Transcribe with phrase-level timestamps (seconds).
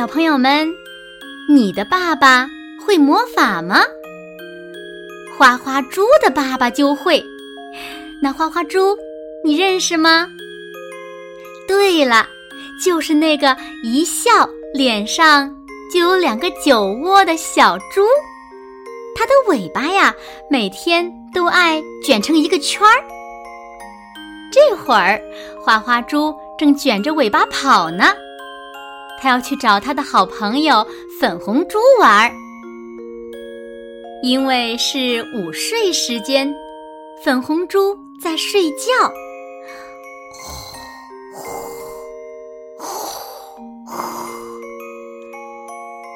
[0.00, 0.66] 小朋友们，
[1.46, 2.48] 你的爸爸
[2.82, 3.82] 会魔法吗？
[5.36, 7.22] 花花猪的爸爸就会。
[8.22, 8.96] 那花花猪，
[9.44, 10.26] 你认识吗？
[11.68, 12.26] 对了，
[12.82, 14.30] 就是那个一笑
[14.72, 15.54] 脸上
[15.92, 18.02] 就有两个酒窝的小猪。
[19.14, 20.14] 它的尾巴呀，
[20.48, 23.04] 每天都爱卷成一个圈儿。
[24.50, 25.20] 这会儿，
[25.60, 28.14] 花花猪正卷着尾巴跑呢。
[29.20, 30.86] 他要去找他的好朋友
[31.20, 32.32] 粉红猪玩儿，
[34.22, 36.50] 因为是午睡时间，
[37.22, 38.86] 粉红猪在睡觉。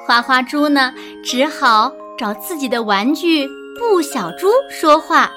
[0.06, 3.47] 花花猪呢，只好找自己的玩具
[3.78, 5.30] 布小猪说话：“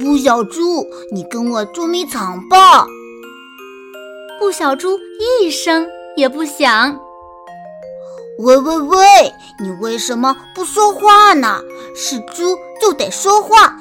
[0.00, 2.86] 布小猪，你跟我捉迷藏吧。”
[4.40, 4.98] 布小猪
[5.42, 5.86] 一声。
[6.16, 6.98] 也不想。
[8.40, 8.98] 喂喂喂，
[9.60, 11.60] 你为什么不说话呢？
[11.94, 13.74] 是猪就得说话，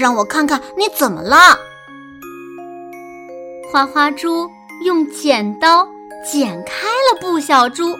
[0.00, 1.36] 让我看看你怎么了。
[3.70, 4.48] 花花猪
[4.84, 5.86] 用剪刀
[6.28, 7.96] 剪开了布小猪，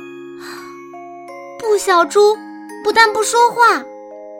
[1.60, 2.36] 布小猪
[2.82, 3.84] 不但不说话，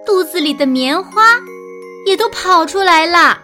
[0.04, 1.22] 肚子里的棉花
[2.06, 3.38] 也都跑出来了。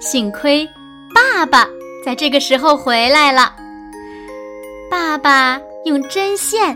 [0.00, 0.68] 幸亏
[1.14, 1.66] 爸爸。
[2.04, 3.52] 在这个时候回来了，
[4.90, 6.74] 爸爸用针线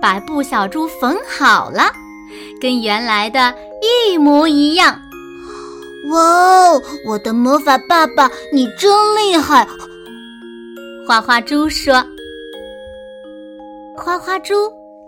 [0.00, 1.90] 把布小猪缝好了，
[2.60, 4.98] 跟原来的一模一样。
[6.10, 9.66] 哇哦，我的魔法爸爸，你真厉害！
[11.06, 12.02] 花花猪说。
[13.96, 14.54] 花花猪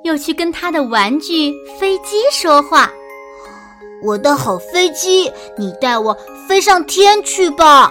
[0.04, 2.90] 又去跟他的玩具飞机说话
[4.04, 6.14] ：“我的好飞机，你带我
[6.46, 7.90] 飞上天去吧。”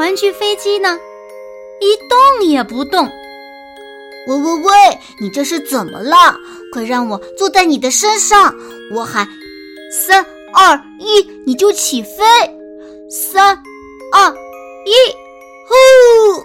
[0.00, 0.98] 玩具飞机呢，
[1.78, 3.04] 一动也不动。
[4.28, 6.16] 喂喂喂，你这是怎么了？
[6.72, 8.54] 快让我坐在你的身上！
[8.94, 9.28] 我喊
[9.92, 10.24] 三
[10.54, 12.24] 二一，你就起飞。
[13.10, 13.54] 三
[14.14, 14.30] 二
[14.86, 14.94] 一，
[15.68, 16.40] 呼！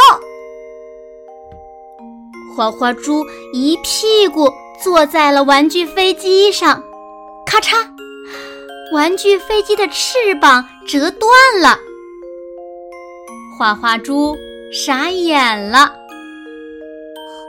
[0.00, 0.02] 啊！
[2.56, 3.22] 花花猪
[3.52, 4.50] 一屁股
[4.82, 6.82] 坐在了玩具飞机上，
[7.44, 7.86] 咔嚓，
[8.94, 11.78] 玩具飞机的翅膀折断了。
[13.56, 14.36] 花花猪
[14.72, 15.86] 傻眼了，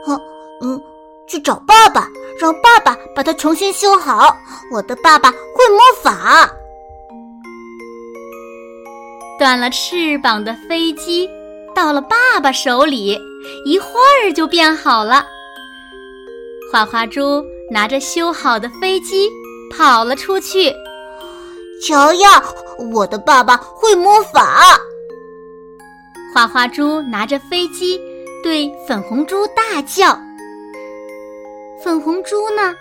[0.06, 0.20] 哼，
[0.62, 0.80] 嗯，
[1.26, 2.08] 去找爸爸，
[2.40, 4.36] 让爸爸把它重新修好。
[4.72, 6.48] 我的爸爸会魔法。
[9.38, 11.28] 断了翅膀的飞机
[11.74, 13.18] 到了爸爸手里，
[13.64, 13.88] 一会
[14.22, 15.26] 儿就变好了。
[16.72, 19.28] 花花猪拿着修好的飞机
[19.76, 20.72] 跑了出去，
[21.82, 22.42] 瞧呀，
[22.92, 24.78] 我的爸爸会魔法。
[26.34, 27.98] 花花猪拿着飞机
[28.42, 30.20] 对粉红猪大叫
[31.82, 32.74] ：“粉红猪呢，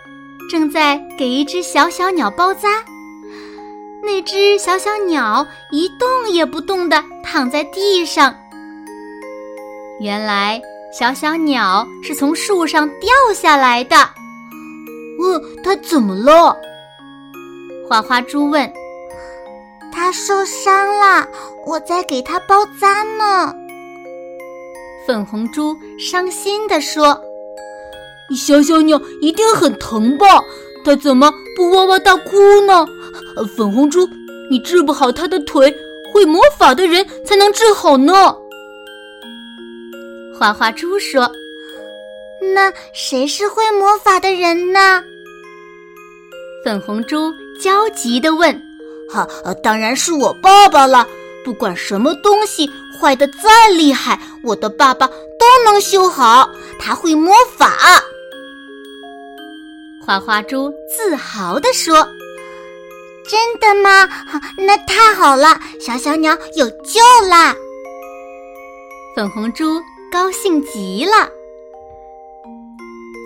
[0.51, 2.83] 正在给一只小小鸟包扎。
[4.03, 8.35] 那只小小鸟一动也不动地躺在地上。
[9.99, 10.61] 原来
[10.93, 13.95] 小小鸟是从树上掉下来的。
[13.97, 16.55] 哦它怎么了？
[17.87, 18.71] 花花猪问。”
[20.05, 21.27] 他受伤了，
[21.65, 23.51] 我在给他包扎呢。
[25.07, 27.19] 粉红猪伤心地说
[28.37, 30.27] ：“小小鸟一定很疼吧？
[30.85, 32.85] 它怎么不哇哇大哭呢？”
[33.57, 34.07] 粉红猪，
[34.51, 35.75] 你治不好它的腿，
[36.13, 38.13] 会魔法的人才能治好呢。
[40.37, 41.31] 花花猪说
[42.53, 45.03] ：“那谁是会魔法的人呢？”
[46.63, 48.61] 粉红猪焦急地问。
[49.09, 49.27] 哈，
[49.63, 51.07] 当然是我爸爸了。
[51.43, 52.67] 不管什么东西
[52.99, 56.49] 坏的再厉害，我的爸爸都能修好。
[56.79, 57.71] 他会魔法。
[60.03, 61.97] 花花猪自豪地说
[63.29, 64.09] ：“真的吗？
[64.57, 66.99] 那太好了，小小鸟有救
[67.29, 67.53] 啦！”
[69.15, 69.79] 粉红猪
[70.11, 71.29] 高兴极了。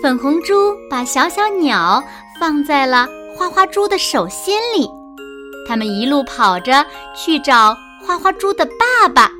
[0.04, 2.04] 粉红猪把小小鸟
[2.38, 4.90] 放在了花花猪的手心里。
[5.70, 6.84] 他们一路跑着
[7.16, 9.32] 去找花花猪的爸爸。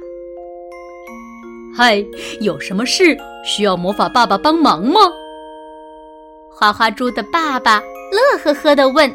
[1.76, 2.06] 嗨，
[2.40, 5.00] 有什么事需要魔法爸爸帮忙吗？
[6.52, 7.82] 花花猪的爸爸
[8.12, 9.12] 乐呵呵地问。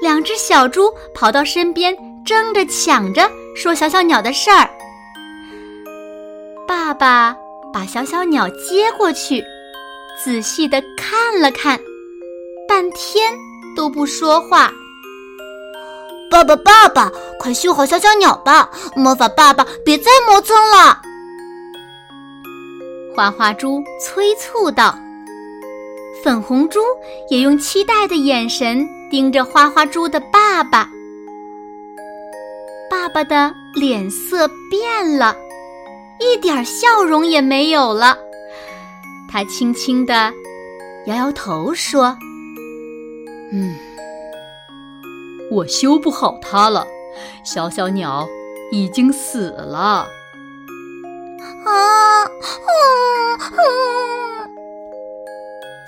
[0.00, 1.92] 两只小猪跑到身边，
[2.24, 4.70] 争着抢着说小小鸟的事儿。
[6.68, 7.36] 爸爸
[7.72, 9.42] 把小小鸟接过去，
[10.22, 11.76] 仔细地看了看，
[12.68, 13.32] 半天
[13.76, 14.72] 都不说话。
[16.30, 18.70] 爸爸，爸爸，快修好小小鸟吧！
[18.94, 21.02] 魔法爸爸，别再磨蹭了。
[23.14, 24.96] 花花猪催促道。
[26.22, 26.80] 粉红猪
[27.30, 30.88] 也用期待的眼神盯着花花猪的爸爸。
[32.88, 35.34] 爸爸的脸色变了，
[36.20, 38.16] 一点笑容也没有了。
[39.28, 40.32] 他轻轻地
[41.06, 42.16] 摇摇头说
[43.52, 43.74] ：“嗯。”
[45.50, 46.86] 我修不好它了，
[47.44, 48.28] 小小鸟
[48.70, 50.06] 已经死了。
[51.66, 52.26] 啊！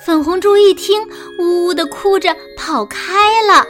[0.04, 1.00] 粉红猪一听，
[1.38, 3.64] 呜呜的哭着跑开了。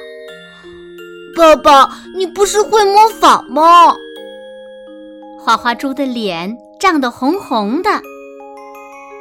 [1.37, 3.95] 爸爸，你不是会魔法吗？
[5.39, 7.91] 花花猪的脸涨得红红的。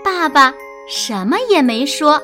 [0.03, 0.53] 爸爸
[0.88, 2.21] 什么也没说，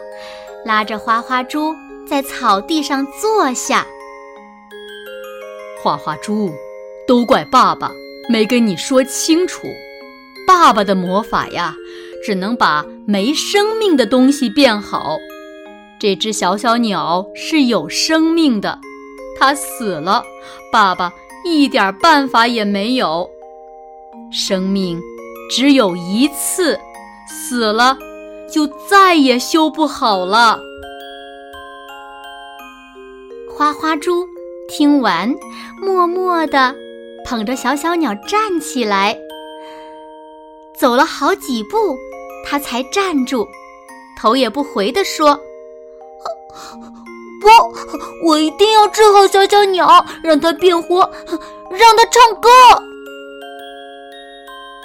[0.65, 1.75] 拉着花花猪
[2.07, 3.85] 在草地上坐下。
[5.81, 6.51] 花花猪，
[7.07, 7.91] 都怪爸爸
[8.29, 9.67] 没跟你说清楚。
[10.47, 11.75] 爸爸的魔法呀，
[12.25, 15.17] 只能把没生命的东西变好。
[15.99, 18.79] 这只小小鸟是有生命的，
[19.39, 20.23] 它死了，
[20.71, 21.11] 爸爸
[21.43, 23.29] 一点办法也没有。
[24.31, 24.99] 生命
[25.49, 26.79] 只有一次，
[27.27, 27.97] 死了
[28.51, 30.59] 就再也修不好了。
[33.49, 34.25] 花花猪。
[34.67, 35.33] 听完，
[35.81, 36.75] 默默地
[37.25, 39.17] 捧着小小鸟站起来，
[40.75, 41.97] 走了好几步，
[42.45, 43.47] 他才站住，
[44.19, 45.39] 头也不回地说
[47.41, 47.47] ：“不，
[48.27, 50.99] 我一定要治好小小鸟，让它变活，
[51.69, 52.49] 让它唱歌。”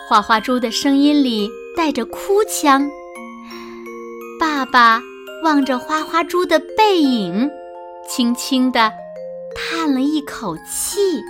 [0.09, 2.89] 花花猪的声音里带着哭腔。
[4.39, 5.01] 爸爸
[5.43, 7.51] 望着花花猪的背影，
[8.09, 8.93] 轻轻地。
[9.55, 11.23] 叹了一口气，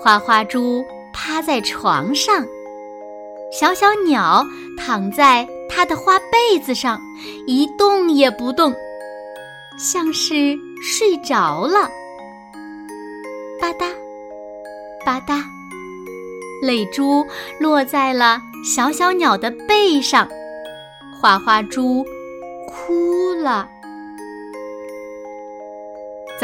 [0.00, 2.44] 花花猪趴在床上，
[3.52, 4.44] 小小鸟
[4.76, 7.00] 躺在它的花被子上，
[7.46, 8.74] 一动也不动，
[9.78, 11.88] 像是睡着了。
[13.60, 13.90] 吧嗒，
[15.04, 15.42] 吧嗒，
[16.62, 17.24] 泪珠
[17.58, 20.28] 落在了小小鸟的背上，
[21.20, 22.04] 花花猪
[22.68, 23.68] 哭了。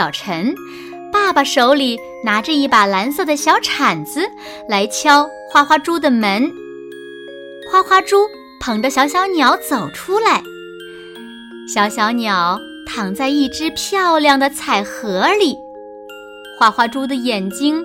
[0.03, 0.53] 早晨，
[1.13, 4.29] 爸爸手里拿着一把蓝色的小铲子
[4.69, 6.53] 来敲花花猪的门。
[7.71, 8.27] 花花猪
[8.61, 10.43] 捧着小小鸟走出来，
[11.73, 15.57] 小小鸟躺在一只漂亮的彩盒里。
[16.59, 17.81] 花花猪的眼睛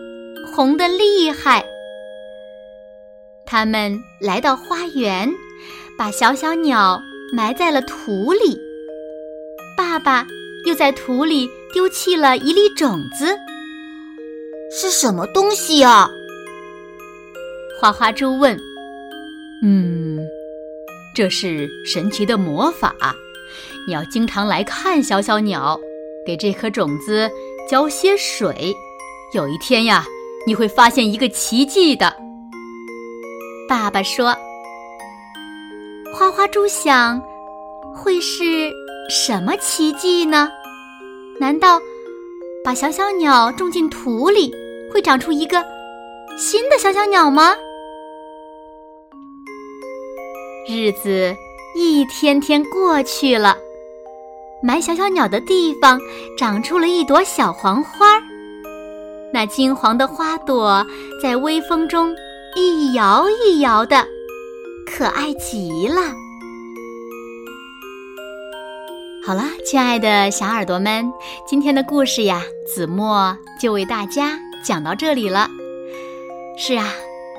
[0.52, 1.64] 红得厉害。
[3.46, 5.30] 他们来到花园，
[5.96, 7.00] 把小小鸟
[7.32, 8.60] 埋在了土里。
[9.78, 10.26] 爸爸。
[10.68, 13.38] 又在土里丢弃了一粒种子，
[14.70, 16.10] 是什么东西呀？
[17.80, 18.60] 花花猪问。
[19.64, 20.20] 嗯，
[21.16, 22.94] 这是神奇的魔法，
[23.88, 25.80] 你要经常来看小小鸟，
[26.26, 27.32] 给这颗种子
[27.70, 28.74] 浇些水，
[29.34, 30.06] 有一天呀，
[30.46, 32.14] 你会发现一个奇迹的。
[33.70, 34.36] 爸爸说。
[36.14, 37.22] 花花猪想，
[37.96, 38.70] 会是？
[39.10, 40.50] 什么奇迹呢？
[41.40, 41.80] 难道
[42.64, 44.54] 把小小鸟种进土里，
[44.92, 45.64] 会长出一个
[46.38, 47.54] 新的小小鸟吗？
[50.68, 51.34] 日子
[51.78, 53.56] 一天天过去了，
[54.62, 55.98] 埋小小鸟的地方
[56.38, 58.22] 长出了一朵小黄花，
[59.32, 60.86] 那金黄的花朵
[61.24, 62.14] 在微风中
[62.58, 64.06] 一摇一摇的，
[64.86, 66.02] 可爱极了。
[69.28, 71.12] 好了，亲爱的小耳朵们，
[71.46, 75.50] 今天的故事呀，子墨就为大家讲到这里了。
[76.58, 76.86] 是啊，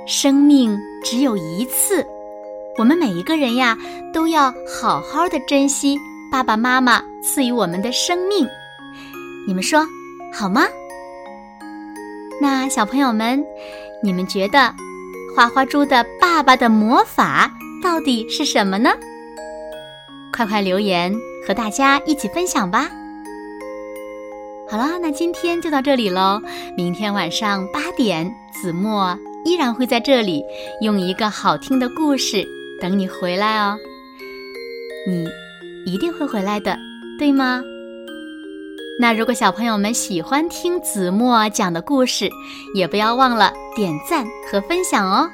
[0.06, 2.06] 生命只有一次，
[2.76, 3.74] 我们每一个人呀，
[4.12, 5.98] 都要好好的珍惜
[6.30, 8.46] 爸爸妈妈赐予我们的生命。
[9.46, 9.80] 你们说
[10.30, 10.66] 好吗？
[12.38, 13.42] 那小朋友们，
[14.02, 14.74] 你们觉得
[15.34, 17.50] 花花猪的爸爸的魔法
[17.82, 18.90] 到底是什么呢？
[20.30, 21.10] 快快留言
[21.48, 22.90] 和大家一起分享吧！
[24.70, 26.42] 好啦，那今天就到这里喽。
[26.76, 30.44] 明天晚上八点，子墨依然会在这里，
[30.82, 32.46] 用一个好听的故事
[32.82, 33.78] 等你回来哦。
[35.06, 35.26] 你
[35.90, 36.76] 一定会回来的，
[37.18, 37.62] 对吗？
[39.00, 42.28] 那如果小朋友们喜欢听子墨讲的故事，
[42.74, 45.30] 也不要忘了点赞和分享哦。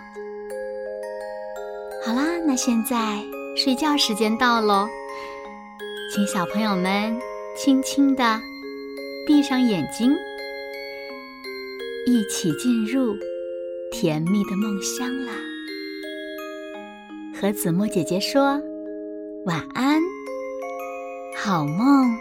[2.06, 3.20] 好啦，那现在
[3.56, 4.86] 睡觉时间到喽，
[6.14, 7.20] 请小朋友们
[7.56, 8.40] 轻轻的。
[9.26, 10.14] 闭上眼睛，
[12.06, 13.16] 一起进入
[13.90, 15.32] 甜蜜的梦乡啦！
[17.34, 18.62] 和子墨姐姐说
[19.44, 20.00] 晚安，
[21.36, 22.16] 好梦。